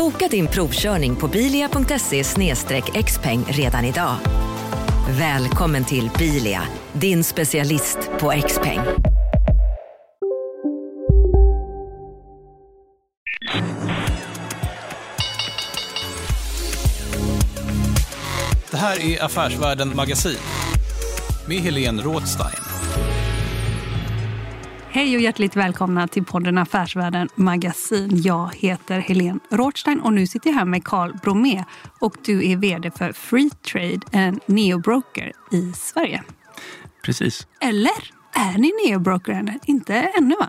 [0.00, 2.24] Boka din provkörning på bilia.se
[3.02, 4.16] xpeng redan idag.
[5.18, 8.80] Välkommen till Bilia, din specialist på XPeng.
[18.70, 20.38] Det här är Affärsvärlden Magasin
[21.48, 22.59] med Helene Rådstein.
[24.92, 28.22] Hej och hjärtligt välkomna till podden Affärsvärlden Magasin.
[28.22, 31.64] Jag heter Helene Rothstein och nu sitter jag här med Carl Bromé
[32.00, 36.22] och du är vd för Freetrade, en neobroker i Sverige.
[37.04, 37.46] Precis.
[37.60, 37.92] Eller
[38.34, 39.58] är ni neobroker ännu?
[39.66, 40.46] Inte ännu va?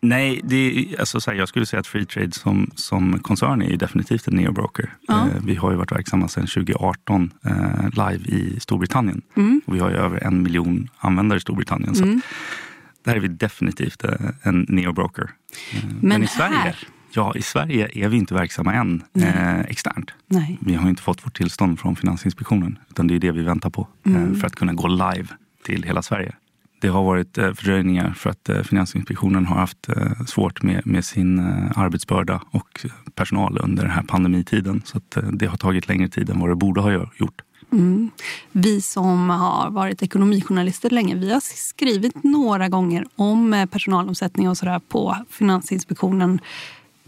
[0.00, 3.76] Nej, det är, alltså, så här, jag skulle säga att Freetrade som, som koncern är
[3.76, 4.94] definitivt en neobroker.
[5.00, 5.14] Ja.
[5.20, 7.52] Eh, vi har ju varit verksamma sedan 2018 eh,
[7.90, 9.22] live i Storbritannien.
[9.36, 9.60] Mm.
[9.66, 11.94] Och vi har ju över en miljon användare i Storbritannien.
[11.94, 12.18] Så Mm.
[12.18, 12.24] att,
[13.04, 14.10] där är vi definitivt eh,
[14.42, 15.30] en neobroker.
[15.72, 16.76] Eh, Men i Sverige, här?
[17.14, 19.28] ja, i Sverige är vi inte verksamma än Nej.
[19.28, 20.10] eh, externt.
[20.26, 20.58] Nej.
[20.60, 22.78] Vi har inte fått vårt tillstånd från Finansinspektionen.
[22.90, 24.32] Utan det är det vi väntar på Mm.
[24.32, 25.26] eh, för att kunna gå live
[25.64, 26.32] till hela Sverige.
[26.80, 31.04] Det har varit eh, fördröjningar för att eh, Finansinspektionen har haft eh, svårt med, med
[31.04, 34.82] sin eh, arbetsbörda och personal under den här pandemitiden.
[34.84, 37.42] Så att, eh, det har tagit längre tid än vad det borde ha gjort.
[37.74, 38.10] Mm.
[38.52, 44.56] Vi som har varit ekonomijournalister länge, vi har skrivit några gånger om eh, personalomsättning och
[44.58, 46.40] sådär på Finansinspektionen.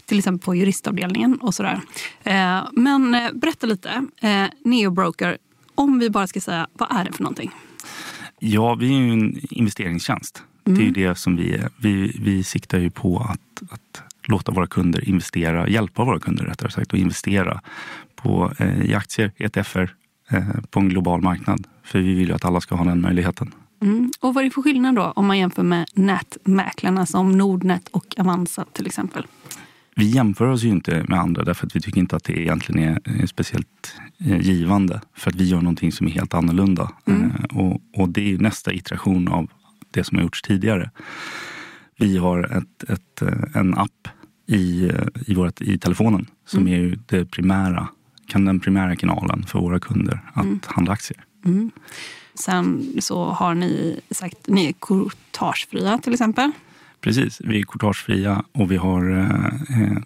[0.05, 1.81] Till exempel på juristavdelningen och sådär.
[2.23, 4.05] Eh, Men eh, berätta lite.
[4.65, 5.37] Neobroker,
[5.75, 7.51] om vi bara ska säga, vad är det för någonting?
[8.39, 10.43] Ja, vi är ju en investeringstjänst.
[10.63, 11.69] Det är ju det som vi är.
[11.77, 16.71] Vi, vi siktar ju på att, att låta våra kunder investera, hjälpa våra kunder rättare
[16.71, 17.61] sagt, att investera
[18.15, 19.95] på, eh, i aktier, ETFer,
[20.69, 21.67] på en global marknad.
[21.83, 23.51] För vi vill ju att alla ska ha den möjligheten.
[23.81, 24.11] Mm.
[24.19, 28.15] Och vad är det för skillnad då om man jämför med nätmäklarna som Nordnet och
[28.19, 29.25] Avanza till exempel?
[29.95, 32.83] Vi jämför oss ju inte med andra därför att vi tycker inte att det egentligen
[32.89, 35.01] är eh, speciellt eh, givande.
[35.13, 36.91] För att vi gör någonting som är helt annorlunda.
[37.05, 39.51] Eh, Och, och det är ju nästa iteration av
[39.91, 40.91] det som har gjorts tidigare.
[41.99, 44.07] Vi har ett, ett, eh, en app
[44.47, 47.87] i, eh, i, vårt, i telefonen som är ju det primära,
[48.27, 51.23] kan den primära kanalen för våra kunder att handla aktier.
[51.45, 51.71] Mm.
[52.33, 56.51] Sen så har ni sagt ni är courtagefria till exempel.
[57.01, 59.97] Precis, vi är courtagefria och vi har, eh, eh,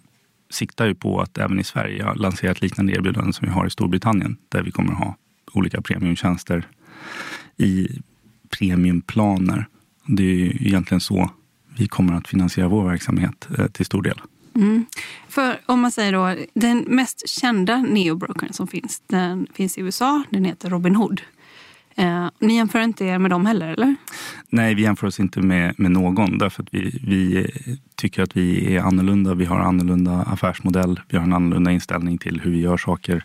[0.50, 3.70] siktar ju på att även i Sverige lansera ett liknande erbjudande som vi har i
[3.70, 4.36] Storbritannien.
[4.48, 5.16] Där vi kommer ha
[5.52, 6.66] olika premiumtjänster
[7.56, 7.88] i
[8.58, 9.66] premiumplaner.
[10.06, 11.30] Det är ju egentligen så
[11.78, 14.20] vi kommer att finansiera vår verksamhet eh, till stor del.
[14.54, 14.86] Mm.
[15.28, 20.22] För om man säger då, den mest kända neobrokern som finns, den finns i USA.
[20.30, 21.20] Den heter Robinhood.
[21.96, 23.96] Eh, ni jämför inte er med dem heller, eller?
[24.48, 28.36] Nej, vi jämför oss inte med, med någon därför att vi, vi eh, tycker att
[28.36, 29.34] vi är annorlunda.
[29.34, 31.00] Vi har annorlunda affärsmodell.
[31.08, 33.24] Vi har en annorlunda inställning till hur vi gör saker.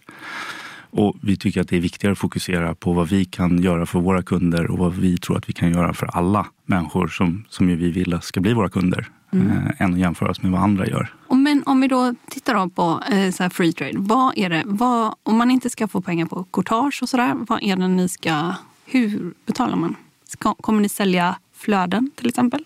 [0.89, 3.99] Och vi tycker att det är viktigare att fokusera på vad vi kan göra för
[3.99, 7.67] våra kunder och vad vi tror att vi kan göra för alla människor som, som
[7.67, 9.09] vi vill ska bli våra kunder.
[9.31, 11.13] Eh, än att jämföra oss med vad andra gör.
[11.29, 13.93] Men om vi då tittar på eh, så här free trade.
[13.95, 17.63] Vad är det, vad, om man inte ska få pengar på courtage och sådär, vad
[17.63, 18.53] är det ni ska,
[18.85, 19.95] hur betalar man?
[20.27, 22.65] Ska, kommer ni sälja flöden till exempel?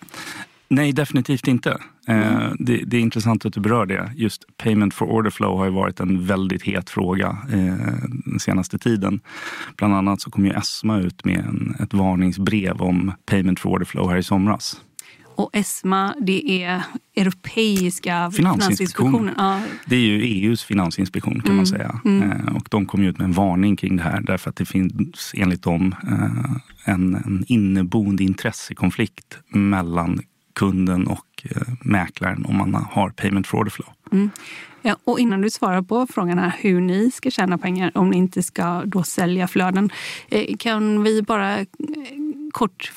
[0.67, 1.77] Nej, definitivt inte.
[2.07, 4.11] Eh, det, det är intressant att du berör det.
[4.15, 7.93] Just payment for order flow har ju varit en väldigt het fråga eh,
[8.25, 9.19] den senaste tiden.
[9.77, 13.85] Bland annat så kom ju ESMA ut med en, ett varningsbrev om payment for order
[13.85, 14.81] flow här i somras.
[15.35, 16.83] Och ESMA, det är
[17.15, 18.59] Europeiska Finansinspektionen.
[18.59, 19.33] finansinspektionen.
[19.37, 22.01] Ja, Det är ju EUs finansinspektion kan man säga.
[22.05, 25.31] Eh, och de kom ut med en varning kring det här därför att det finns
[25.33, 30.19] enligt dem eh, en, en inneboende intressekonflikt mellan
[30.53, 33.89] kunden och eh, mäklaren om man har payment for order flow.
[34.81, 38.17] Ja, och innan du svarar på frågan här hur ni ska tjäna pengar om ni
[38.17, 39.89] inte ska då sälja flöden.
[40.59, 41.65] Kan vi bara
[42.51, 42.91] kort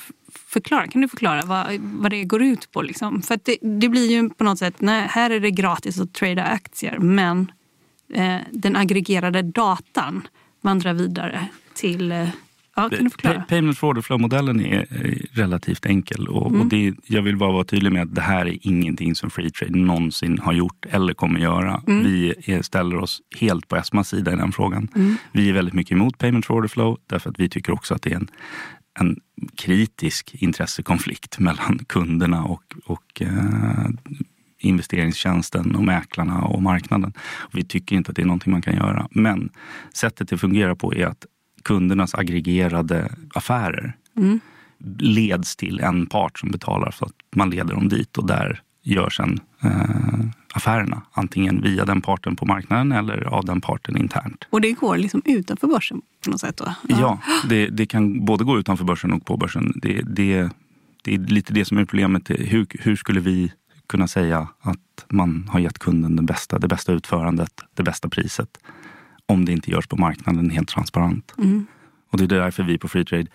[0.47, 0.87] förklara?
[0.87, 2.81] Kan du förklara vad, vad det går ut på?
[2.81, 3.21] Liksom?
[3.21, 6.13] För att det, det blir ju på något sätt, nej, här är det gratis att
[6.13, 7.51] trada aktier men
[8.13, 10.27] eh, den aggregerade datan
[10.61, 12.29] vandrar vidare till eh,
[12.77, 13.45] Ja, kan du förklara?
[13.49, 14.85] Payment for order flow-modellen är
[15.31, 16.27] relativt enkel.
[16.27, 16.61] Och, mm.
[16.61, 19.77] och det, jag vill bara vara tydlig med att det här är ingenting som Freetrade
[19.77, 21.83] någonsin har gjort eller kommer göra.
[21.87, 22.03] Mm.
[22.03, 24.87] Vi är, ställer oss helt på ESMAs sida i den frågan.
[24.95, 25.15] Mm.
[25.31, 28.01] Vi är väldigt mycket emot Payment for order flow därför att vi tycker också att
[28.01, 28.27] det är en,
[28.99, 29.19] en
[29.55, 33.89] kritisk intressekonflikt mellan kunderna och, och eh,
[34.57, 37.13] investeringstjänsten och mäklarna och marknaden.
[37.17, 39.07] Och vi tycker inte att det är någonting man kan göra.
[39.11, 39.49] Men
[39.93, 41.25] sättet det fungerar på är att
[41.63, 44.39] kundernas aggregerade affärer mm.
[44.99, 49.19] leds till en part som betalar så att man leder dem dit och där görs
[49.19, 50.25] en eh,
[50.55, 51.01] affärerna.
[51.11, 54.47] Antingen via den parten på marknaden eller av den parten internt.
[54.49, 56.57] Och det går liksom utanför börsen på något sätt?
[56.57, 56.65] Då?
[56.87, 57.19] Ja, ja
[57.49, 59.73] det, det, kan både gå utanför börsen och på börsen.
[59.75, 60.49] Det, det,
[61.03, 62.29] det är lite det som är problemet.
[62.29, 63.51] Hur, hur skulle vi
[63.87, 68.57] kunna säga att man har gett kunden det bästa, det bästa utförandet, det bästa priset
[69.25, 71.33] om det inte görs på marknaden helt transparent.
[71.37, 71.65] Mm.
[72.11, 73.27] Och det är därför vi på Freetrade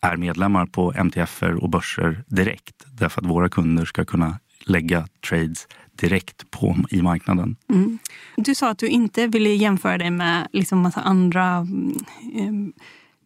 [0.00, 2.84] är medlemmar på MTFer och börser direkt.
[2.86, 5.66] Därför att våra kunder ska kunna lägga trades
[6.00, 7.56] direkt på, i marknaden.
[7.70, 7.98] Mm.
[8.36, 11.66] Du sa att du inte ville jämföra dig med liksom massa andra
[12.34, 12.52] eh,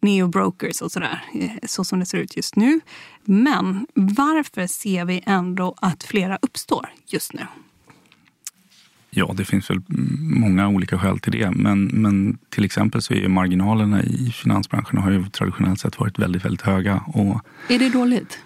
[0.01, 2.79] neobrokers och sådär, eh, så som det ser ut just nu.
[3.23, 7.47] Men varför ser vi ändå att flera uppstår just nu?
[9.15, 9.81] Ja, det finns väl
[10.19, 11.51] många olika skäl till det.
[11.51, 16.45] Men, men till exempel så är marginalerna i finansbranschen har ju traditionellt sett varit väldigt,
[16.45, 17.03] väldigt höga.
[17.07, 18.39] Och är det dåligt?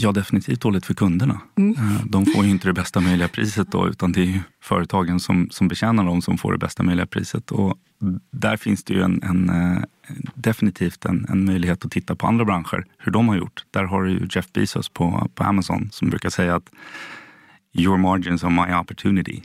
[0.00, 1.40] Ja, definitivt dåligt för kunderna.
[1.56, 1.72] Mm.
[1.72, 5.20] Eh, de får ju inte det bästa möjliga priset då, utan det är ju företagen
[5.20, 7.50] som, som betjänar dem som får det bästa möjliga priset.
[7.50, 7.78] Och
[8.30, 9.82] där finns det ju en, en eh,
[10.34, 13.64] definitivt en, en, möjlighet att titta på andra branscher, hur de har gjort.
[13.70, 16.70] Där har du ju Jeff Bezos på, på Amazon som brukar säga att
[17.72, 19.42] your margins are my opportunity.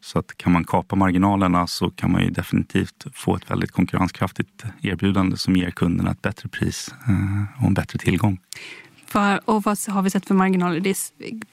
[0.00, 4.64] Så att kan man kapa marginalerna så kan man ju definitivt få ett väldigt konkurrenskraftigt
[4.82, 8.38] erbjudande som ger kunderna ett bättre pris eh, och en bättre tillgång.
[9.10, 10.80] För, och vad har vi sett för marginaler?
[10.80, 10.96] Det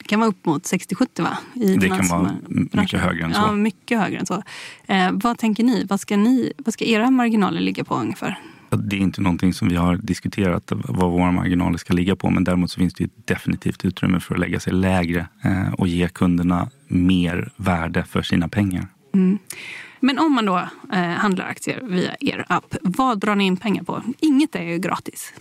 [0.06, 1.38] kan vara upp mot 60-70 va?
[1.54, 3.40] I det kan vara mycket högre än så.
[3.40, 4.44] Ja, mycket högre än så.
[4.86, 5.86] Eh, vad tänker ni?
[5.90, 6.54] Vad ska, ni?
[6.58, 8.40] vad ska era marginaler ligga på ungefär?
[8.70, 12.30] Det är inte någonting som vi har diskuterat vad våra marginaler ska ligga på.
[12.30, 16.08] Men däremot så finns det definitivt utrymme för att lägga sig lägre eh, och ge
[16.08, 18.88] kunderna mer värde för sina pengar.
[19.14, 19.38] Mm.
[20.00, 20.58] Men om man då
[20.94, 24.02] eh, handlar aktier via er app, vad drar ni in pengar på?
[24.20, 25.34] Inget är ju gratis.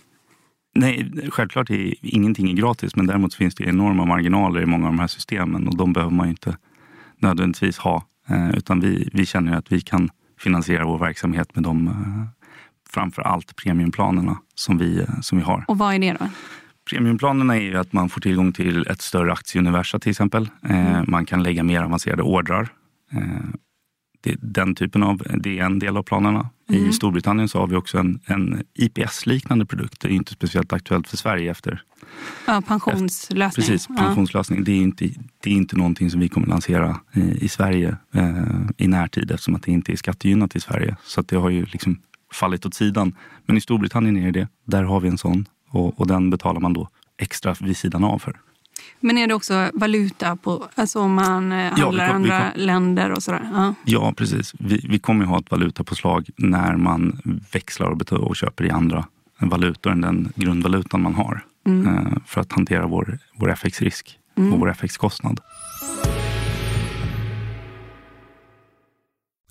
[0.79, 2.95] Nej, självklart är ingenting är gratis.
[2.95, 6.13] Men däremot finns det enorma marginaler i många av de här systemen och de behöver
[6.13, 6.57] man inte
[7.19, 8.03] nödvändigtvis ha.
[8.27, 10.09] Eh, utan vi, vi känner att vi kan
[10.39, 11.93] finansiera vår verksamhet med de eh,
[12.89, 15.65] framför allt premiumplanerna som vi, som vi har.
[15.67, 16.29] Och vad är det då?
[16.89, 20.49] Premiumplanerna är ju att man får tillgång till ett större aktieuniversum till exempel.
[20.69, 21.05] Eh, mm.
[21.07, 22.69] Man kan lägga mer avancerade ordrar.
[24.21, 26.49] Det, den typen av, det är en del av planerna.
[26.69, 26.89] Mm.
[26.89, 30.01] I Storbritannien så har vi också en, en IPS-liknande produkt.
[30.01, 31.83] Det är inte speciellt aktuellt för Sverige efter...
[32.47, 33.65] Ja, pensionslösning.
[33.65, 34.59] Precis, pensionslösning.
[34.59, 34.65] Ja.
[34.65, 35.09] Det, är inte,
[35.43, 38.43] det är inte någonting som vi kommer lansera i, i Sverige eh,
[38.77, 40.95] i närtid eftersom att det inte är skattegynnat i Sverige.
[41.03, 41.99] Så det har ju liksom
[42.33, 43.15] fallit åt sidan.
[43.45, 44.47] Men i Storbritannien är det det.
[44.65, 48.19] Där har vi en sån och, och den betalar man då extra vid sidan av
[48.19, 48.39] för.
[48.99, 53.11] Men är det också valuta på, alltså om man eh, handlar ja, andra kom, länder
[53.11, 53.49] och sådär?
[53.53, 54.53] Ja, ja precis.
[54.59, 59.05] Vi, vi kommer ha ett valutapåslag när man växlar och, och köper i andra
[59.39, 61.45] valutor än den grundvalutan man har.
[61.67, 61.87] Mm.
[61.87, 64.53] Eh, för att hantera vår, vår FX-risk mm.
[64.53, 65.39] och vår FX-kostnad.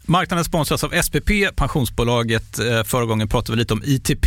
[0.08, 2.58] Marknaden sponsras av SPP, pensionsbolaget.
[2.58, 4.26] Eh, förra gången pratade vi lite om ITP.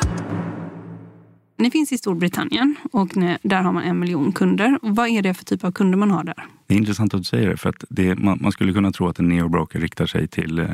[1.61, 3.09] Ni finns i Storbritannien och
[3.41, 4.79] där har man en miljon kunder.
[4.81, 6.45] Vad är det för typ av kunder man har där?
[6.67, 7.57] Det är intressant att du säger det.
[7.57, 10.65] För att det, man, man, skulle kunna tro att en neobroker riktar sig till eh,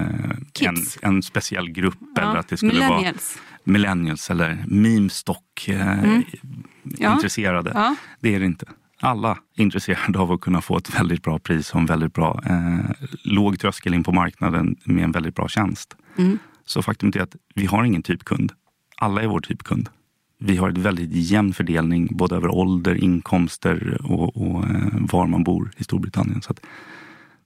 [0.62, 1.98] en, en speciell grupp.
[2.15, 3.36] Ja, eller att det skulle millennials.
[3.36, 6.24] vara millennials eller memestock eh, mm.
[6.98, 7.13] ja.
[7.13, 7.72] intresserade.
[7.75, 7.96] Ja.
[8.20, 8.65] Det är det inte
[9.00, 13.08] alla intresserade av att kunna få ett väldigt bra pris och en väldigt bra eh,
[13.24, 15.96] låg tröskel in på marknaden med en väldigt bra tjänst.
[16.17, 16.39] Mm.
[16.65, 18.51] Så faktum är att vi har ingen typkund.
[18.98, 19.89] Alla är vår typkund.
[20.38, 25.44] Vi har en väldigt jämn fördelning både över ålder, inkomster och, och eh, var man
[25.44, 26.41] bor i Storbritannien.
[26.41, 26.53] Så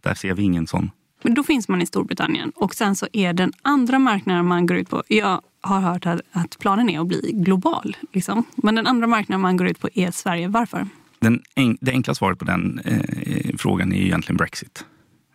[0.02, 0.92] där ser vi ingen sån.
[1.24, 4.78] Men då finns man i Storbritannien och sen så är den andra marknaden man går
[4.78, 5.04] ut på.
[5.08, 7.98] Jag har hört att, planen är att bli global.
[8.14, 8.44] Liksom.
[8.56, 10.48] Men den andra marknaden man går ut på är Sverige.
[10.48, 10.88] Varför?
[11.20, 11.42] Den,
[11.82, 14.86] det enkla svaret på den eh, frågan är egentligen Brexit.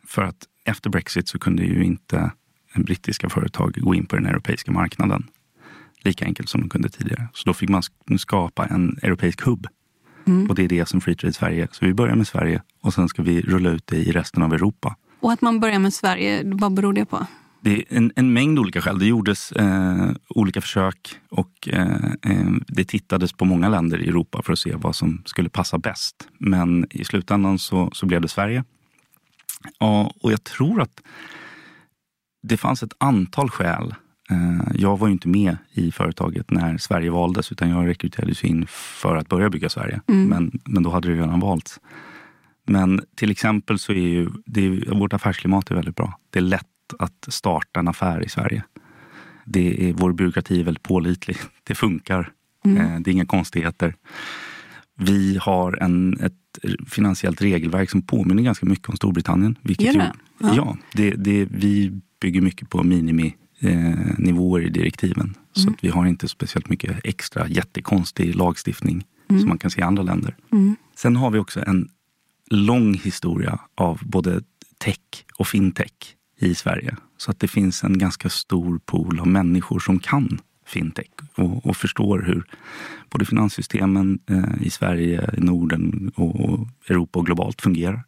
[0.06, 2.30] För att efter Brexit så kunde ju inte
[2.75, 5.26] brittiska företag gå in på den europeiska marknaden
[6.06, 7.28] lika enkelt som de kunde tidigare.
[7.32, 7.82] Så då fick man
[8.18, 9.66] skapa en europeisk hubb.
[10.26, 10.50] Mm.
[10.50, 11.68] Och det är det som Freetrade Sverige.
[11.72, 14.54] Så vi börjar med Sverige och sen ska vi rulla ut det i resten av
[14.54, 14.96] Europa.
[15.20, 17.26] Och att man börjar med Sverige, vad beror det på?
[17.60, 18.98] Det är en, en mängd olika skäl.
[18.98, 24.42] Det gjordes eh, olika försök och eh, eh, det tittades på många länder i Europa
[24.42, 26.28] för att se vad som skulle passa bäst.
[26.38, 28.64] Men i slutändan så, så blev det Sverige.
[29.78, 31.00] Ja, och jag tror att
[32.42, 33.94] det fanns ett antal skäl.
[34.30, 38.66] Eh, jag var ju inte med i företaget när Sverige valdes utan jag rekryterades in
[38.68, 40.00] för att börja bygga Sverige.
[40.09, 40.28] Mm.
[40.28, 41.80] Men, men då hade det redan valts.
[42.66, 46.18] Men till exempel så är ju det, vårt affärsklimat är väldigt bra.
[46.30, 46.66] Det är lätt
[46.99, 48.64] att starta en affär i Sverige.
[49.45, 51.37] Det är, vår byråkrati är väldigt pålitlig.
[51.64, 52.33] Det funkar.
[52.64, 52.78] Mm.
[52.78, 53.95] Eh, det är inga konstigheter.
[54.99, 56.33] Vi har en, ett
[56.88, 59.59] finansiellt regelverk som påminner ganska mycket om Storbritannien.
[59.62, 60.12] Vilket Gör det?
[60.38, 65.26] ja, ja det, det, vi bygger mycket på miniminivåer eh, i direktiven.
[65.26, 65.34] Mm.
[65.52, 69.40] Så att vi har inte speciellt mycket extra jättekonstig lagstiftning mm.
[69.40, 70.36] som man kan se i andra länder.
[70.52, 70.76] Mm.
[70.96, 71.88] Sen har vi också en
[72.50, 74.42] lång historia av både
[74.78, 76.96] tech och fintech i Sverige.
[77.16, 81.76] Så att det finns en ganska stor pool av människor som kan fintech och, och
[81.76, 82.44] förstår hur
[83.10, 88.04] både finanssystemen eh, i Sverige, Norden och Europa och globalt fungerar.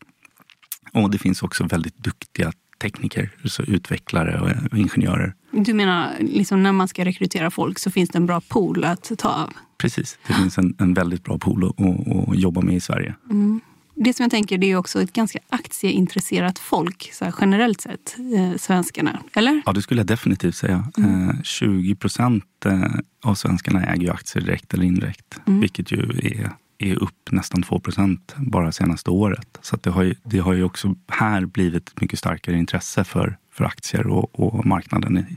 [0.92, 5.34] Och det finns också väldigt duktiga tekniker, så utvecklare och, ingenjörer.
[5.50, 9.12] Du menar liksom när man ska rekrytera folk så finns det en bra pool att
[9.18, 9.52] ta av?
[9.78, 11.80] Precis, det finns en, en väldigt bra pool att,
[12.28, 13.14] att, jobba med i Sverige.
[13.30, 13.60] Mm
[14.04, 18.56] det som jag tänker det är också ett ganska aktieintresserat folk så generellt sett, eh,
[18.56, 19.22] svenskarna.
[19.34, 19.62] Eller?
[19.66, 20.88] Ja, det skulle jag definitivt säga.
[20.98, 21.28] Mm.
[21.28, 22.82] Eh, 20 procent eh,
[23.24, 25.40] av svenskarna äger aktier direkt eller indirekt.
[25.46, 25.60] Mm.
[25.60, 29.58] Vilket ju är, är upp nästan 2 procent bara senaste året.
[29.62, 33.38] Så det, har ju, det har ju också här blivit ett mycket starkare intresse för,
[33.52, 35.36] för aktier och, och marknaden i,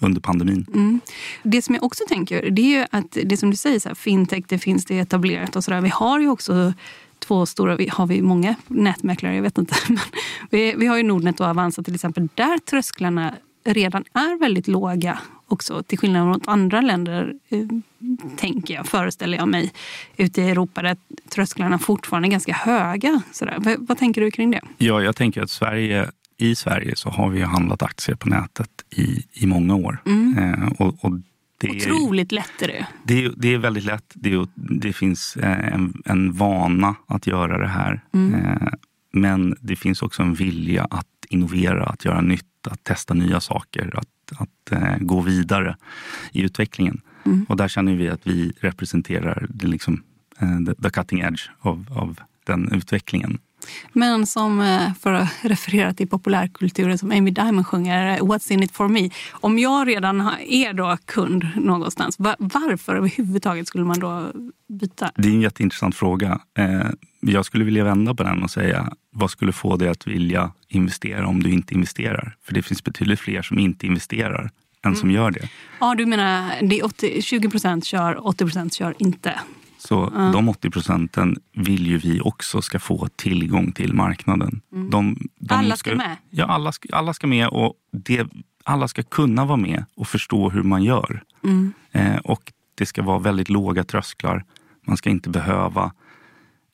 [0.00, 0.66] under pandemin.
[0.74, 1.00] Mm.
[1.42, 3.94] Det som jag också tänker, det är ju att det som du säger, så här,
[3.94, 5.80] fintech, det finns det etablerat och sådär.
[5.80, 6.72] Vi har ju också
[7.18, 9.34] två stora, vi, har vi många nätmäklare?
[9.34, 9.74] Jag vet inte.
[9.88, 9.98] Men
[10.50, 13.34] vi, vi har ju Nordnet och Avanza till exempel, där trösklarna
[13.68, 15.82] redan är väldigt låga också.
[15.82, 17.66] Till skillnad mot andra länder, eh,
[18.36, 19.72] tänker jag, föreställer jag mig,
[20.16, 20.96] ute i Europa där
[21.28, 23.22] trösklarna fortfarande är ganska höga.
[23.32, 23.56] Sådär.
[23.58, 24.60] Vad, vad tänker du kring det?
[24.78, 29.24] Ja, jag tänker att Sverige i Sverige så har vi handlat aktier på nätet i,
[29.32, 30.02] i många år.
[30.06, 30.38] Mm.
[30.38, 31.12] Eh, och, och
[31.60, 32.86] det Otroligt lätt är det.
[33.02, 34.12] Det, det är väldigt lätt.
[34.14, 38.04] Det, det finns eh, en, en, vana att göra det här.
[38.14, 38.34] Mm.
[38.34, 38.68] Eh,
[39.12, 43.94] men det finns också en vilja att innovera, att göra nytt, att testa nya saker,
[43.98, 45.76] att, att eh, gå vidare
[46.32, 47.00] i utvecklingen.
[47.26, 47.46] Mm.
[47.48, 50.02] Och där känner vi att vi representerar liksom,
[50.42, 53.38] uh, the, the cutting edge av, av den utvecklingen.
[53.92, 58.72] Men som, eh, för att referera till populärkulturen som Amy Diamond sjunger, What's in it
[58.72, 59.10] for me?
[59.30, 64.32] Om jag redan är då kund någonstans, varför överhuvudtaget skulle man då
[64.68, 65.10] byta?
[65.16, 66.40] Det är en jätteintressant fråga.
[66.58, 66.86] Eh,
[67.20, 71.26] jag skulle vilja vända på den och säga, vad skulle få dig att vilja investera
[71.26, 72.36] om du inte investerar?
[72.42, 74.50] För det finns betydligt fler som inte investerar
[74.84, 74.96] än mm.
[75.00, 75.48] som gör det.
[75.80, 79.40] Ja, du menar det är 80, 20 procent kör, 80 procent kör inte?
[79.78, 80.32] Så mm.
[80.32, 84.60] de 80 procenten vill ju vi också ska få tillgång till marknaden.
[84.72, 84.90] Mm.
[84.90, 86.16] De, de alla ska, ska, med?
[86.30, 88.26] Ja, alla ska, alla ska med och det,
[88.64, 91.22] alla ska kunna vara med och förstå hur man gör.
[91.44, 91.72] Mm.
[91.92, 94.44] Eh, och det ska vara väldigt låga trösklar.
[94.86, 95.92] Man ska inte behöva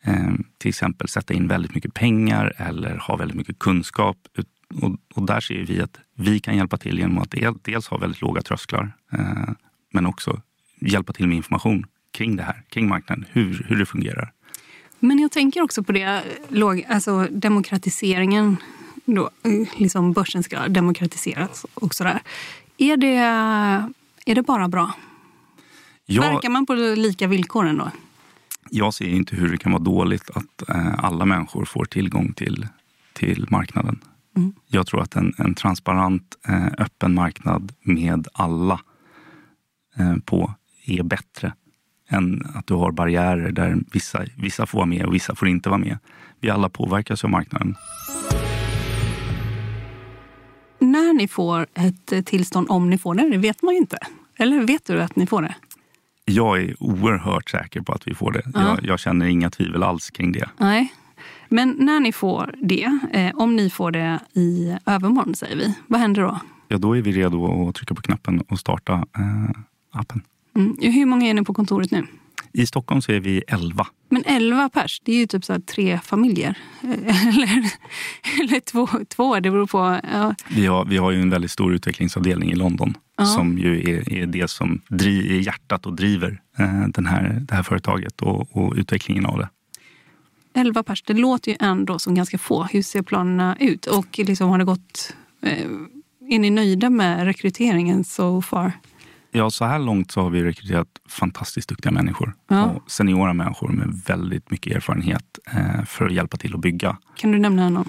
[0.04, 4.16] eh, till exempel sätta in väldigt mycket pengar eller ha väldigt mycket kunskap.
[4.82, 8.20] Och, och där ser vi att vi kan hjälpa till genom att dels ha väldigt
[8.20, 9.48] låga trösklar eh,
[9.92, 10.40] men också
[10.80, 14.32] hjälpa till med information kring det här, kring marknaden, hur, hur det fungerar.
[14.98, 16.22] Men jag tänker också på det,
[16.88, 18.56] alltså demokratiseringen,
[19.04, 19.30] då,
[19.76, 22.20] liksom börsen ska demokratiseras och sådär.
[22.78, 23.16] Är det,
[24.26, 24.92] är det bara bra?
[26.06, 27.90] Jag, Verkar man på lika villkor ändå?
[28.70, 32.66] Jag ser inte hur det kan vara dåligt att eh, alla människor får tillgång till,
[33.12, 34.00] till marknaden.
[34.36, 34.52] Mm.
[34.66, 38.80] Jag tror att en, en transparent, eh, öppen marknad med alla
[39.98, 40.54] eh, på
[40.86, 41.52] är bättre
[42.08, 45.68] än att du har barriärer där vissa, vissa får vara med och vissa får inte
[45.68, 45.98] vara med.
[46.40, 47.76] Vi alla påverkas av marknaden.
[50.78, 53.98] När ni får ett tillstånd, om ni får det, det vet man ju inte.
[54.38, 55.54] Eller vet du att ni får det?
[56.24, 58.42] Jag är oerhört säker på att vi får det.
[58.54, 58.68] Ja.
[58.68, 60.48] Jag, jag, känner inga tvivel alls kring det.
[60.58, 60.92] Nej.
[61.48, 66.00] Men när ni får det, eh, om ni får det i övermorgon säger vi, vad
[66.00, 66.38] händer då?
[66.68, 69.60] Ja, då är vi redo att trycka på knappen och starta eh,
[69.92, 70.22] appen.
[70.56, 70.76] Mm.
[70.80, 72.06] Hur många är ni på kontoret nu?
[72.52, 73.86] I Stockholm så är vi 11.
[74.08, 76.58] Men 11 pers, det är ju typ så tre familjer.
[76.82, 77.70] eller
[78.40, 80.00] eller två, två, det beror på.
[80.12, 80.34] Ja.
[80.48, 83.24] Vi, har, vi har ju en väldigt stor utvecklingsavdelning i London ja.
[83.24, 87.54] som ju är, är det som driv, är hjärtat och driver eh, den här, det
[87.54, 89.48] här företaget och, och utvecklingen av det.
[90.54, 92.62] 11 pers, det låter ju ändå som ganska få.
[92.62, 93.86] Hur ser planerna ut?
[93.86, 95.16] Och liksom har det gått...
[95.42, 95.66] Eh,
[96.30, 98.72] är ni nöjda med rekryteringen so far?
[99.36, 102.34] Ja, så här långt så har vi rekryterat fantastiskt duktiga människor.
[102.48, 102.64] Ja.
[102.64, 106.96] Och seniora människor med väldigt mycket erfarenhet eh, för att hjälpa till att bygga.
[107.16, 107.88] Kan du nämna någon?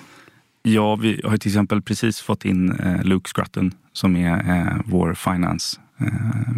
[0.64, 5.14] Ja, vi har till exempel precis fått in eh, Luke Scrutten som är eh, vår
[5.14, 6.08] finance eh,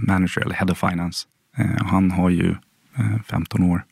[0.08, 1.28] manager, eller head of finance.
[1.58, 2.56] Eh, han har ju
[3.26, 3.86] 15 år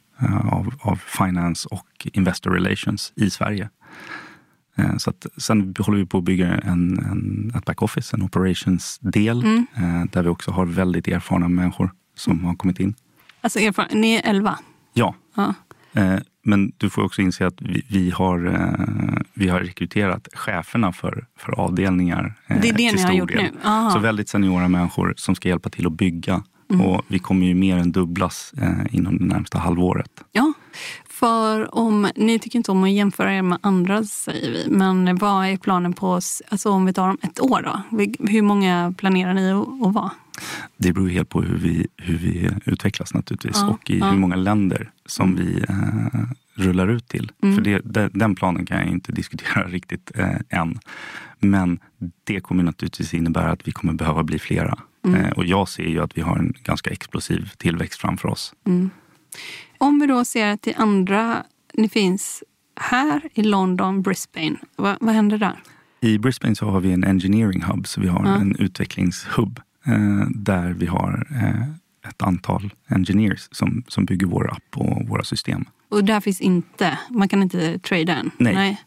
[0.51, 3.69] av, av finance och investor relations i Sverige.
[4.77, 9.43] Eh, så att, sen håller vi på att bygga en, en, ett backoffice, en operations-del
[9.43, 9.65] mm.
[9.75, 12.95] Eh, där vi också har väldigt erfarna människor som har kommit in.
[13.41, 14.59] Alltså erfaren, ni är elva?
[14.93, 15.15] Ja.
[15.35, 15.53] ja.
[15.93, 18.39] Eh, men du får också inse att vi, vi, har,
[19.33, 22.33] vi har rekryterat cheferna för, för avdelningar.
[22.47, 23.43] Det är det ni har gjort del.
[23.43, 23.51] nu?
[23.63, 23.91] Aha.
[23.91, 26.43] Så väldigt seniora människor som ska hjälpa till att bygga.
[26.69, 26.85] Mm.
[26.85, 28.53] Och vi kommer ju mer än dubblas
[28.89, 30.11] inom det närmsta halvåret.
[30.31, 30.53] Ja,
[31.19, 35.47] för om, ni tycker inte om att jämföra er med andra säger vi, men vad
[35.47, 36.13] är planen på,
[36.49, 37.97] alltså om vi tar om ett år då?
[38.29, 40.11] Hur många planerar ni att, vara?
[40.77, 44.09] Det beror helt på hur vi, hur vi utvecklas naturligtvis ja, och i ja.
[44.09, 46.21] hur många länder som vi eh,
[46.55, 47.31] rullar ut till.
[47.43, 47.55] Mm.
[47.55, 50.79] För det, det, den planen kan jag inte diskutera riktigt eh, än.
[51.39, 51.79] Men
[52.23, 54.79] det kommer naturligtvis innebära att vi kommer behöva bli flera.
[55.05, 55.21] Mm.
[55.21, 58.53] Eh, och jag ser ju att vi har en ganska explosiv tillväxt framför oss.
[58.67, 58.89] Mm.
[59.77, 62.43] Om vi då ser till andra, ni finns
[62.79, 64.55] här i London, Brisbane.
[64.75, 65.59] Vad, vad händer där?
[66.01, 68.35] I Brisbane så har vi en engineering hub, så vi har ja.
[68.35, 74.77] en utvecklingshubb eh, där vi har eh, ett antal engineers som, som bygger vår app
[74.77, 75.65] och våra system.
[75.89, 78.31] Och där finns inte, man kan inte trada än?
[78.37, 78.53] Nej.
[78.53, 78.81] Nej.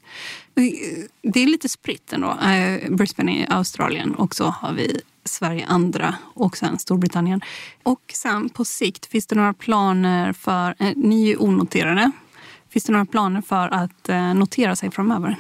[1.22, 2.38] Det är lite spritt ändå.
[2.40, 7.40] Eh, Brisbane i Australien och så har vi Sverige andra och sen Storbritannien.
[7.82, 12.10] Och sen på sikt, finns det några planer för, eh, ni är ju onoterade,
[12.70, 15.36] finns det några planer för att eh, notera sig framöver?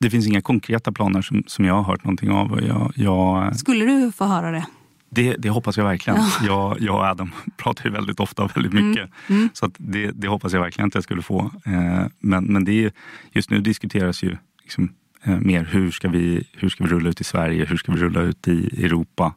[0.00, 2.60] Det finns inga konkreta planer som, som jag har hört någonting av.
[2.62, 3.56] Jag, jag...
[3.56, 4.66] Skulle du få höra det?
[5.10, 6.18] Det, det hoppas jag verkligen.
[6.18, 6.46] Ja.
[6.46, 9.10] Jag, jag och Adam pratar ju väldigt ofta och väldigt mycket.
[9.28, 9.40] Mm.
[9.40, 9.48] Mm.
[9.52, 11.50] Så det, det, hoppas jag verkligen att jag skulle få.
[11.66, 12.92] Eh, men men det är,
[13.32, 17.10] just nu diskuteras ju liksom Eh, Eh, mer hur ska, vi, hur ska vi rulla
[17.10, 19.34] ut i Sverige, hur ska vi rulla ut i Europa?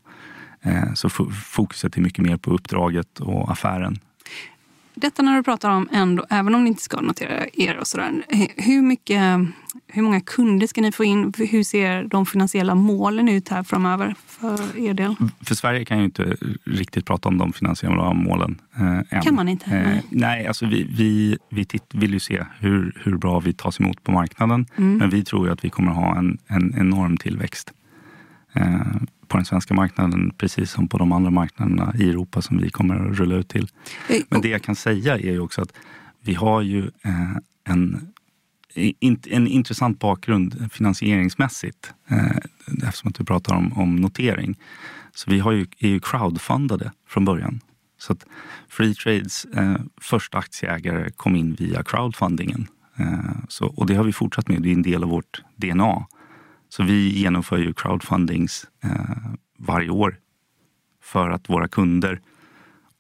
[0.62, 4.00] Eh, så fokuset är mycket mer på uppdraget och affären
[4.96, 8.12] detta när du pratar om ändå, även om ni inte ska notera er och sådär.
[8.56, 9.22] Hur, mycket,
[9.88, 11.34] hur många kunder ska ni få in?
[11.38, 15.16] Hur ser de finansiella målen ut här framöver för er del?
[15.42, 19.22] För Sverige kan jag inte riktigt prata om de finansiella målen eh, än.
[19.22, 19.76] Kan man inte?
[19.76, 23.80] Eh, nej, alltså vi, vi, vi titt, vill ju se hur, hur bra vi tas
[23.80, 24.66] emot på marknaden.
[24.76, 24.98] Mm.
[24.98, 27.74] Men vi tror ju att vi kommer ha en, en enorm tillväxt.
[28.54, 28.82] Eh,
[29.28, 32.96] på den svenska marknaden precis som på de andra marknaderna i Europa som vi kommer
[32.96, 33.68] att rulla ut till.
[34.30, 35.74] Men det jag kan säga är ju också att
[36.22, 38.14] vi har ju eh, en,
[39.30, 42.38] en intressant bakgrund finansieringsmässigt eh,
[42.88, 44.60] eftersom att du pratar om, om notering.
[45.14, 47.60] Så vi har ju, är ju crowdfundade från början.
[47.98, 48.26] Så att
[48.70, 52.68] Freetrades eh, första aktieägare kom in via crowdfundingen.
[52.96, 56.08] Eh, så, och det har vi fortsatt med, det är en del av vårt DNA.
[56.70, 60.20] Så vi genomför ju crowdfundings eh, varje år
[61.04, 62.22] för att våra kunder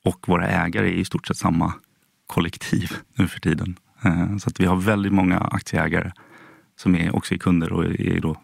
[0.04, 1.74] och våra ägare är i stort sett samma
[2.28, 3.76] kollektiv nu för tiden.
[4.06, 6.12] Eh, så att vi har väldigt många aktieägare
[6.76, 8.38] som är också är kunder och är då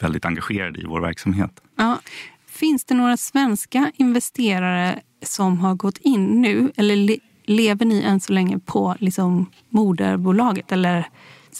[0.00, 1.60] väldigt engagerade i vår verksamhet.
[1.76, 2.00] Ja.
[2.46, 6.72] Finns det några svenska investerare som har gått in nu?
[6.76, 10.72] Eller le lever ni än så länge på liksom moderbolaget?
[10.72, 11.08] Eller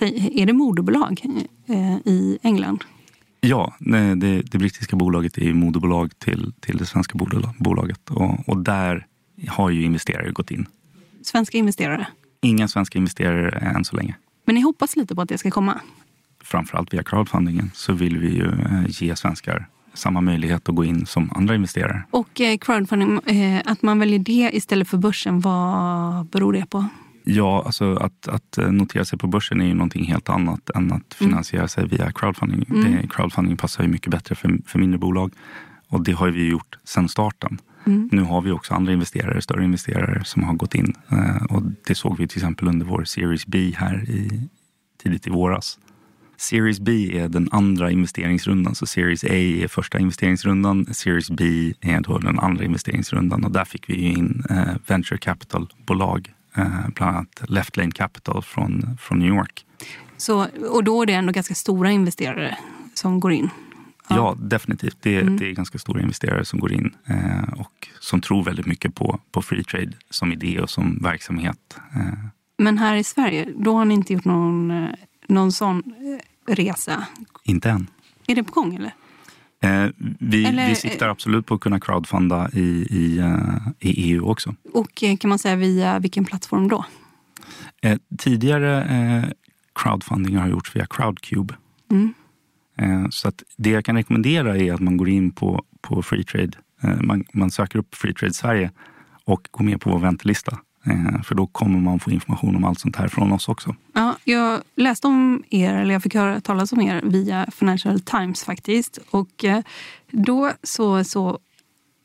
[0.00, 1.22] är det moderbolag
[1.66, 2.84] eh, i England?
[3.46, 7.18] Ja, det, det, brittiska bolaget är moderbolag till, till det svenska
[7.58, 9.06] bolaget och, och där
[9.48, 10.66] har ju investerare gått in.
[11.22, 12.06] Svenska investerare?
[12.42, 14.14] Inga svenska investerare än så länge.
[14.44, 15.80] Men ni hoppas lite på att det ska komma?
[16.42, 21.06] Framförallt via crowdfundingen så vill vi ju eh, ge svenskar samma möjlighet att gå in
[21.06, 22.02] som andra investerare.
[22.10, 26.88] Och eh, crowdfunding, eh, att man väljer det istället för börsen, vad beror det på?
[27.26, 31.20] Ja, alltså att, att notera sig på börsen är ju någonting helt annat än att
[31.20, 31.30] mm.
[31.30, 32.66] finansiera sig via crowdfunding.
[32.70, 32.92] Mm.
[32.92, 35.32] Det, crowdfunding passar ju mycket bättre för, för mindre bolag
[35.88, 37.58] och det har vi gjort sedan starten.
[37.86, 38.08] Mm.
[38.12, 41.94] Nu har vi också andra investerare, större investerare som har gått in eh, och det
[41.94, 44.48] såg vi till exempel under vår Series B här i,
[45.02, 45.78] tidigt i våras.
[46.36, 50.94] Series B är den andra investeringsrundan, så Series A är första investeringsrundan.
[50.94, 56.30] Series B är då den andra investeringsrundan och där fick vi in eh, venture capital-bolag
[56.30, 56.43] Eh,
[56.94, 59.66] bland annat Left Lane Capital från, från New York.
[60.16, 62.58] Så, och då är det ändå ganska stora investerare
[62.94, 63.50] som går in?
[64.08, 64.96] Ja, ja definitivt.
[65.00, 65.36] Det, mm.
[65.36, 69.20] det, är ganska stora investerare som går in eh, och som tror väldigt mycket på,
[69.32, 71.78] på free trade som idé och som verksamhet.
[71.94, 72.18] Eh.
[72.58, 74.90] Men här i Sverige, då har ni inte gjort någon, eh,
[75.28, 75.82] någon sån
[76.48, 77.06] eh, resa?
[77.44, 77.86] Inte än.
[78.26, 78.94] Är det på gång eller?
[79.64, 84.24] Eh, vi, Eller, vi siktar absolut på att kunna crowdfunda i, i, uh, i EU
[84.30, 84.54] också.
[84.72, 86.84] Och eh, kan man säga via vilken plattform då?
[87.82, 89.30] Eh, tidigare eh,
[89.74, 91.54] crowdfunding har gjorts via Crowdcube.
[91.90, 92.14] Mm.
[92.78, 96.52] Eh, så att det jag kan rekommendera är att man går in på, på Freetrade.
[97.00, 98.70] Man, man söker upp Freetrade Sverige
[99.24, 100.58] och går med på vår väntelista.
[100.86, 103.74] Eh, för då kommer man få information om allt sånt här från oss också.
[103.92, 108.44] Ja, jag läste om er, eller jag fick höra talas om er via Financial Times
[108.44, 108.98] faktiskt.
[109.10, 109.62] Och eh,
[110.10, 111.38] då så, så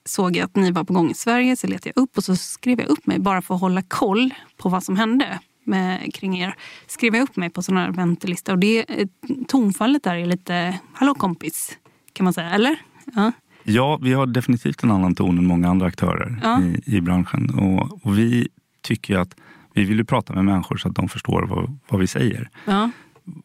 [0.05, 2.35] såg jag att ni var på gång i Sverige, så letade jag upp och så
[2.35, 6.39] skrev jag upp mig bara för att hålla koll på vad som hände med, kring
[6.39, 6.55] er.
[6.87, 9.07] Skrev jag upp mig på sån här väntelista och det, eh,
[9.47, 11.77] tonfallet där är lite hallå kompis,
[12.13, 12.81] kan man säga, eller?
[13.15, 13.31] Ja.
[13.63, 16.61] Ja, vi har definitivt en annan ton än många andra aktörer ja.
[16.61, 17.49] i, i branschen.
[17.49, 18.47] Och, och, vi
[18.81, 19.35] tycker att
[19.73, 22.49] vi vill ju prata med människor så att de förstår vad, vad vi säger.
[22.65, 22.91] Ja.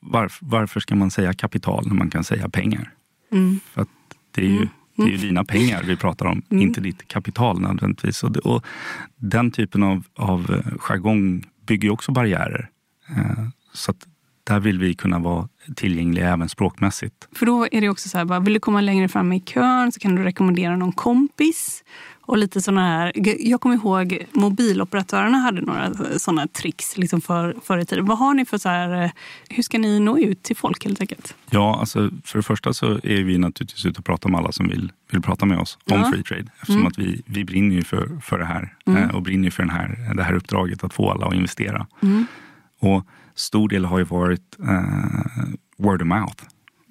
[0.00, 2.90] Varför, varför ska man säga kapital när man kan säga pengar?
[3.32, 3.60] Mm.
[3.72, 3.86] För
[4.30, 4.68] det är ju mm.
[4.96, 6.62] Det är ju dina pengar vi pratar om, mm.
[6.62, 8.22] inte ditt kapital nödvändigtvis.
[8.22, 8.64] Och, det, och
[9.16, 12.68] den typen av, av eh, jargong bygger också barriärer.
[13.08, 14.06] Eh, så att
[14.44, 17.28] där vill vi kunna vara tillgängliga även språkmässigt.
[17.32, 20.00] För då är det också så här, vill du komma längre fram i kön så
[20.00, 21.84] kan du rekommendera någon kompis.
[22.26, 27.78] Och lite såna här, jag kommer ihåg mobiloperatörerna hade några såna tricks liksom för, förr
[27.78, 28.06] i tiden.
[28.06, 29.12] Vad har ni för så här,
[29.48, 31.36] hur ska ni nå ut till folk helt enkelt?
[31.50, 34.68] Ja, alltså för det första så är vi naturligtvis ute och pratar med alla som
[34.68, 36.10] vill, vill prata med oss om ja.
[36.12, 36.46] free trade.
[36.54, 36.86] Eftersom mm.
[36.86, 39.02] att vi, vi brinner ju för, för det här mm.
[39.02, 41.86] Eh, och brinner för den här, det här uppdraget att få alla att investera.
[42.02, 42.26] Mm.
[42.78, 46.44] Och stor del har ju varit uh, word of mouth.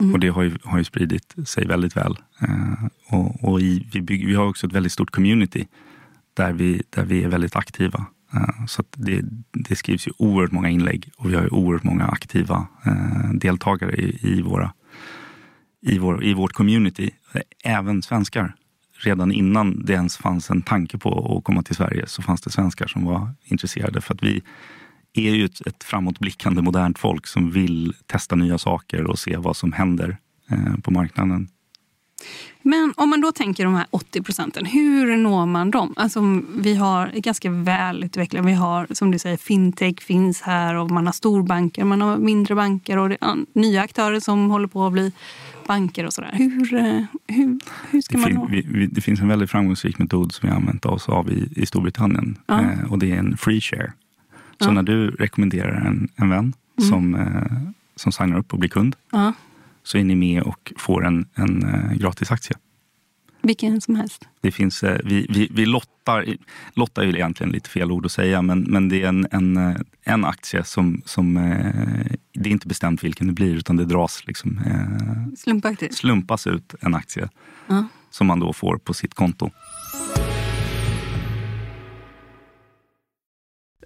[0.04, 0.14] Mm.
[0.14, 2.18] Och det har ju, har ju spridit sig väldigt väl.
[2.42, 5.68] Eh, och, och i, vi, bygger, vi har också ett väldigt stort community
[6.34, 8.06] där vi, där vi är väldigt aktiva.
[8.34, 12.06] Eh, så det, det, skrivs ju oerhört många inlägg och vi har ju oerhört många
[12.06, 14.74] aktiva eh, deltagare i, i, våra,
[15.82, 17.10] i, vår, i vårt community.
[17.64, 18.56] Även svenskar.
[18.98, 22.50] Redan innan det ens fanns en tanke på att komma till Sverige så fanns det
[22.50, 24.02] svenskar som var intresserade.
[24.02, 24.42] För att vi,
[25.14, 29.58] är ju ett, ett framåtblickande modernt folk som vill testa nya saker och se vad
[29.58, 30.18] som händer
[30.50, 31.48] eh, på marknaden.
[32.62, 35.94] Men om man då tänker de här 80 procenten, hur når man dem?
[35.98, 36.20] Alltså,
[36.56, 41.14] vi har ganska välutvecklat, vi har som du säger fintech finns här och man har
[41.14, 43.18] storbanker, man har mindre banker och det
[43.54, 45.12] nya aktörer som håller på att bli
[45.68, 46.32] banker och sådär.
[46.34, 48.48] Hur, eh, hur, hur ska det man nå?
[48.52, 51.50] vi, vi, det finns en väldigt framgångsrik metod som vi har använt oss av i,
[51.56, 52.62] i Storbritannien Ja.
[52.62, 53.94] eh, och det är en free share.
[54.64, 56.90] Så när du rekommenderar en, en vän Mm.
[56.90, 58.96] som, eh, som signar upp och blir kund
[59.84, 62.58] så är ni med och får en, en eh, gratis aktie.
[63.42, 64.28] vilken som helst.
[64.42, 66.26] Det finns, eh, vi, vi, vi lottar,
[66.74, 69.76] lottar är egentligen lite fel ord att säga, men, men det är en, en, eh,
[70.04, 74.24] en aktie som, som eh, det är inte bestämt vilken det blir, utan det dras
[74.28, 74.60] liksom,
[75.38, 75.96] Slumpaktigt.
[75.98, 77.30] slumpas ut en aktie
[77.68, 77.88] Ja.
[78.10, 79.52] som man då får på sitt konto.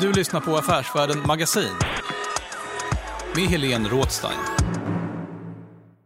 [0.00, 1.72] Du lyssnar på Affärsvärlden Magasin
[3.36, 4.38] med Helene Rådstein.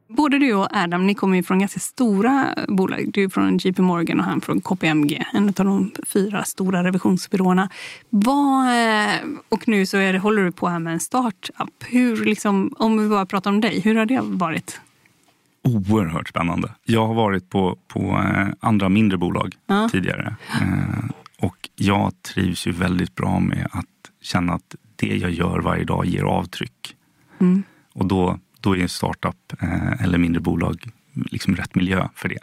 [0.08, 3.10] Både du och Adam, ni kommer ju från ganska stora bolag.
[3.12, 7.68] Du är från JP Morgan och han från KPMG, en av de fyra stora revisionsbyråerna.
[8.10, 9.14] Vad, eh,
[9.48, 11.70] och nu så är det, håller du på här med en startup.
[11.84, 14.80] Hur, liksom, om vi bara pratar om dig, hur har det varit?
[15.64, 16.68] Oerhört spännande.
[16.84, 19.88] Jag har varit på, på eh, andra mindre bolag Ja.
[19.92, 20.36] tidigare.
[21.42, 26.06] Och jag trivs ju väldigt bra med att känna att det jag gör varje dag
[26.06, 26.96] ger avtryck.
[27.38, 27.62] Mm.
[27.92, 32.38] Och då, då är en startup eh, eller mindre bolag liksom rätt miljö för det.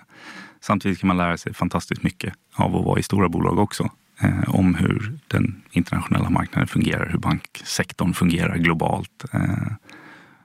[0.61, 3.89] Samtidigt kan man lära sig fantastiskt mycket av att vara i stora bolag också.
[4.21, 9.25] Eh, om hur den internationella marknaden fungerar, hur banksektorn fungerar globalt.
[9.33, 9.73] Eh,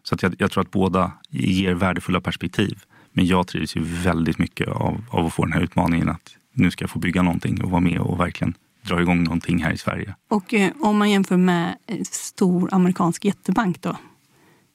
[0.03, 2.83] så att jag, jag tror att båda ger värdefulla perspektiv.
[3.13, 6.71] Men jag trivs ju väldigt mycket av, av att få den här utmaningen att nu
[6.71, 9.79] ska jag få bygga någonting och vara med och verkligen dra igång någonting här i
[9.79, 10.15] Sverige.
[10.29, 11.77] Och eh, om man jämför med
[12.11, 13.97] stor amerikansk jättebank då,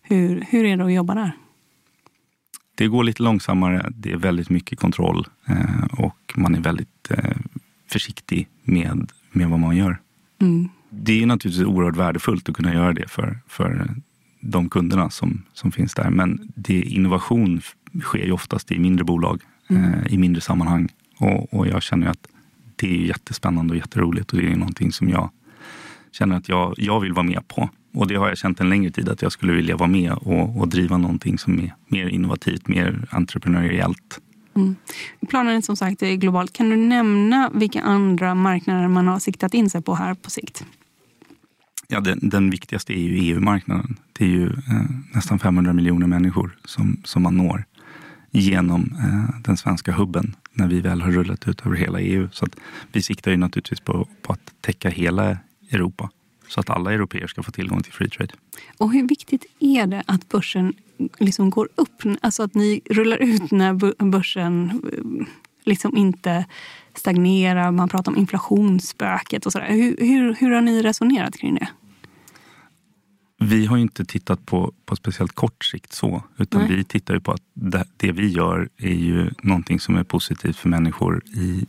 [0.01, 1.31] hur, hur är det att jobba där?
[2.75, 7.37] Det går lite långsammare, det är väldigt mycket kontroll eh, och man är väldigt eh,
[7.91, 9.99] försiktig med, med vad man gör.
[10.41, 10.69] Mm.
[10.89, 13.95] Det är naturligtvis oerhört värdefullt att kunna göra det för, för
[14.39, 16.09] de kunderna som, som finns där.
[16.09, 17.61] Men det, innovation
[18.01, 20.89] sker ju oftast i mindre bolag, eh, i mindre sammanhang.
[21.19, 22.27] Och, och jag känner att
[22.75, 25.29] det är jättespännande och jätteroligt och det är någonting som jag
[26.11, 27.69] känner att jag, jag vill vara med på.
[27.93, 30.59] Och det har jag känt en längre tid att jag skulle vilja vara med och,
[30.59, 34.19] och driva någonting som är mer innovativt, mer entreprenöriellt.
[35.29, 36.53] Planen är som sagt är globalt.
[36.53, 40.65] Kan du nämna vilka andra marknader man har siktat in sig på här på sikt?
[41.87, 43.97] Ja, den, den viktigaste är ju EU-marknaden.
[44.13, 47.65] Det är ju eh, nästan 500 miljoner människor som, som man når
[48.31, 52.29] genom eh, den svenska hubben när vi väl har rullat ut över hela EU.
[52.31, 52.55] Så att
[52.91, 55.37] vi siktar ju naturligtvis på, på att täcka hela
[55.71, 56.09] Europa
[56.47, 58.33] så att alla europeer ska få tillgång till free trade.
[58.77, 60.73] Och hur viktigt är det att börsen
[61.17, 62.03] liksom går upp?
[62.21, 65.27] Alltså att ni rullar ut när börsen eh,
[65.63, 66.45] liksom inte
[66.95, 67.71] stagnerar.
[67.71, 69.67] Man pratar om inflationsspöket och sådär.
[69.67, 71.67] Hur, hur, hur har ni resonerat kring det?
[73.49, 76.75] Vi har ju inte tittat på, på speciellt kort sikt så, utan Nej.
[76.75, 80.57] vi tittar ju på att det, det vi gör är ju någonting som är positivt
[80.57, 81.65] för människor i,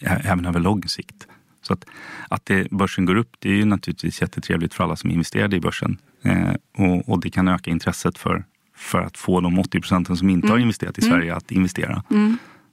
[0.00, 1.26] även över lång sikt.
[1.62, 1.84] Så att,
[2.28, 5.60] att det, börsen går upp, det är ju naturligtvis jättetrevligt för alla som investerade i
[5.60, 5.98] börsen.
[6.22, 8.44] Eh, och, och det kan öka intresset för,
[8.76, 10.52] för att få de 80 procenten som inte Mm.
[10.52, 12.02] har investerat i Sverige att investera.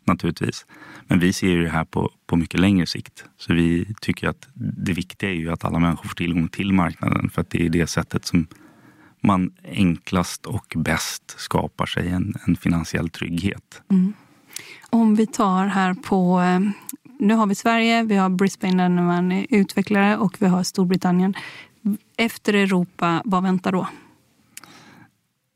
[0.08, 0.66] Naturligtvis.
[1.08, 3.26] Men vi ser ju det här på, på mycket längre sikt.
[3.38, 7.30] Så vi tycker att det viktiga är ju att alla människor får tillgång till marknaden.
[7.30, 8.48] För att det är det sättet som
[9.22, 13.82] man enklast och bäst skapar sig en, en finansiell trygghet.
[13.92, 14.14] Mm.
[14.90, 16.42] Om vi tar här på...
[16.42, 16.60] Eh,
[17.20, 21.34] nu har vi Sverige, vi har Brisbane där man är utvecklare och vi har Storbritannien.
[22.18, 23.88] Efter Europa, vad väntar då?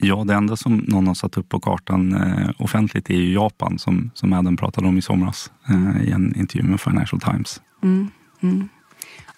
[0.02, 3.80] Ja, det enda som någon har satt upp på kartan eh, offentligt är ju Japan
[3.80, 7.62] som, som Adam pratade om i somras eh, i en intervju med Financial Times.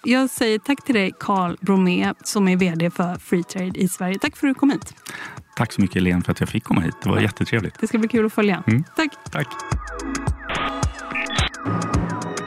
[0.04, 4.18] Jag säger tack till dig, Carl Bromé, som är vd för Freetrade i Sverige.
[4.18, 4.94] Tack för att du kom hit.
[5.56, 6.94] Tack så mycket Helene för att jag fick komma hit.
[7.02, 7.80] Det var jättetrevligt.
[7.80, 8.62] Det ska bli kul att följa.
[8.66, 8.84] Mm.
[8.96, 9.12] Tack.
[9.30, 9.48] Tack.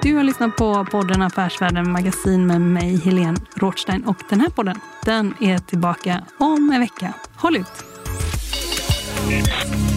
[0.02, 4.04] Du har lyssnat på podden Affärsvärlden Magasin med mig, Helene Rothstein.
[4.04, 7.14] Och den här podden, den är tillbaka om en vecka.
[7.36, 7.95] Håll ut!
[9.26, 9.95] Thank you.